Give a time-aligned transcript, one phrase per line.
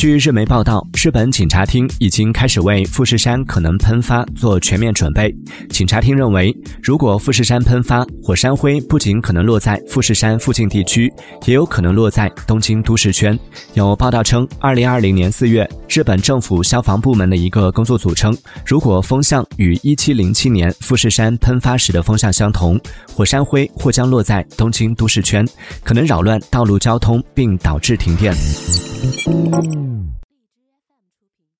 [0.00, 5.30] 据日媒报道，日本警察厅已经开始为富士山可能喷发做全面准备。
[5.68, 11.12] 警察厅认为，如果富士山喷发，火山灰不仅可能落在富士山附近地区，
[11.44, 13.38] 也有可能落在东京都市圈。
[13.74, 22.80] 有报道称，二零二零年四月，日本政府消防部门的一个工作组称，如果风向与一七零七年富士山喷发时的风向相同，
[23.14, 25.46] 火山灰或将落在东京都市圈，
[25.84, 28.34] 可能扰乱道路交通并导致停电。
[29.02, 30.19] Música